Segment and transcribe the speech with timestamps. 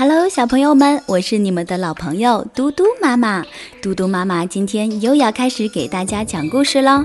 [0.00, 3.44] Hello，小朋友们，我是你们的老朋友嘟嘟妈妈。
[3.82, 7.04] 嘟嘟妈妈今天又要开始给大家讲故事喽。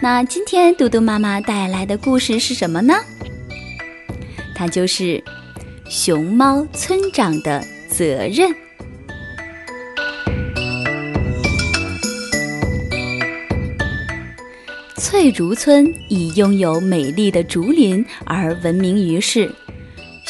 [0.00, 2.94] 那今天嘟嘟妈妈带来的故事是什么呢？
[4.54, 5.22] 它就是
[5.90, 8.48] 熊猫村长的责任。
[14.96, 19.54] 翠竹村以拥有美丽的竹林而闻名于世。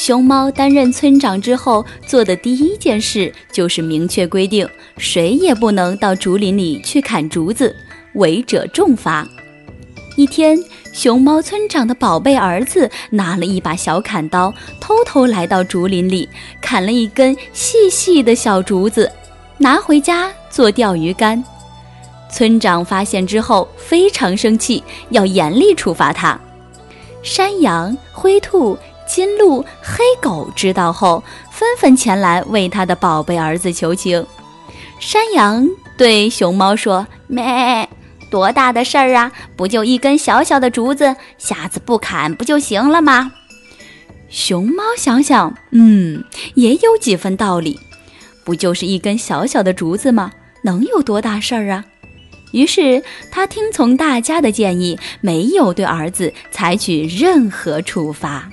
[0.00, 7.76] 熊猫担任村长之后，做的第一件事就是明确规定，谁也不能到竹林里去砍竹子，
[8.14, 9.28] 违者重罚。
[10.16, 10.58] 一天，
[10.94, 16.26] 熊猫村长的宝贝儿子拿了一把小砍刀，偷偷来到竹林里，
[16.62, 19.12] 砍了一根细细的小竹子，
[19.58, 21.44] 拿回家做钓鱼竿。
[22.32, 26.40] 村长发现之后非常生气，要严厉处罚他。
[27.22, 28.78] 山羊、灰兔。
[29.12, 34.24] 金鹿、黑狗知道后，纷纷前来为他的宝贝儿子求情。
[35.00, 37.88] 山羊对熊猫说：“咩，
[38.30, 39.32] 多大的事儿啊？
[39.56, 43.32] 不就一根小小的竹子，下次不砍不就行了吗？”
[44.30, 46.22] 熊猫想想，嗯，
[46.54, 47.80] 也有几分道理。
[48.44, 50.30] 不就是一根小小的竹子吗？
[50.62, 51.84] 能有多大事儿啊？
[52.52, 58.48] 于是他听从大家的建议，没有对儿子采取任何处罚。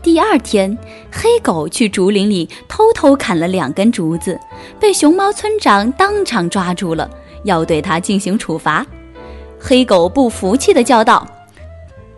[0.00, 0.76] 第二天，
[1.10, 4.38] 黑狗去竹林里偷偷砍了两根竹子，
[4.78, 7.10] 被熊猫村长当场抓住了，
[7.44, 8.86] 要对他进行处罚。
[9.58, 11.26] 黑狗不服气地叫道：“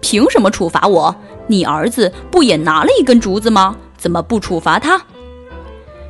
[0.00, 1.14] 凭什么处罚我？
[1.46, 3.76] 你儿子不也拿了一根竹子吗？
[3.96, 5.00] 怎么不处罚他？”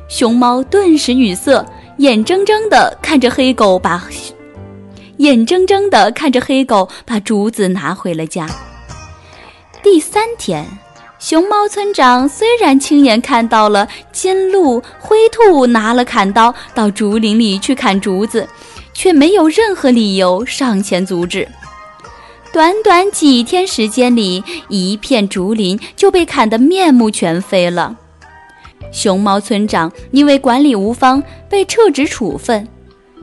[0.09, 1.65] 熊猫顿时语塞，
[1.97, 4.03] 眼睁睁地看着黑狗把
[5.17, 8.47] 眼睁睁地看着黑狗把竹子拿回了家。
[9.81, 10.67] 第三天。
[11.21, 18.49] 熊猫村长虽然亲眼看到了金鹿、灰兔拿了砍刀到竹林里去砍竹子，
[18.91, 21.47] 却没有任何理由上前阻止。
[22.51, 27.95] 短短几天时间里，一片竹林就被砍得面目全非了。
[28.91, 32.67] 熊猫村长因为管理无方，被撤职处分。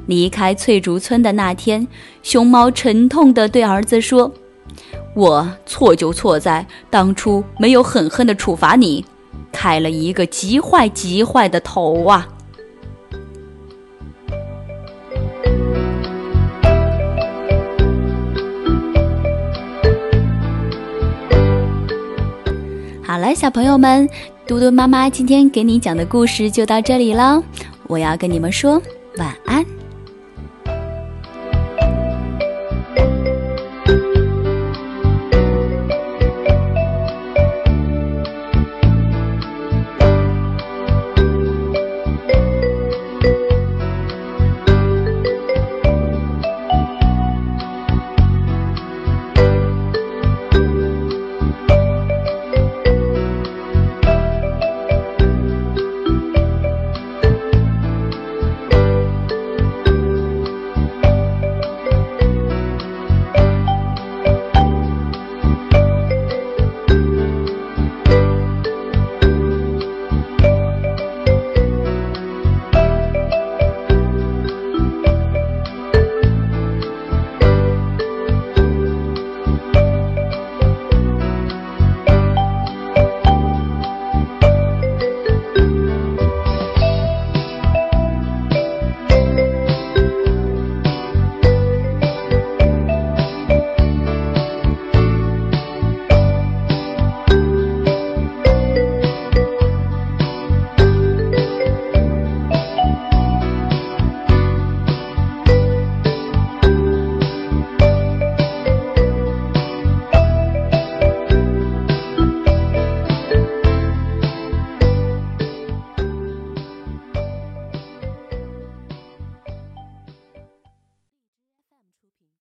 [0.06, 1.84] 离开翠竹村的那天，
[2.22, 4.32] 熊猫沉痛地对儿子说。
[5.18, 9.04] 我错就错在当初没有狠狠的处罚你，
[9.50, 12.28] 开了一个极坏极坏的头啊！
[23.02, 24.08] 好了，小朋友们，
[24.46, 27.42] 嘟嘟妈妈今天给你讲的故事就到这里了，
[27.88, 28.80] 我要跟你们说
[29.16, 29.77] 晚安。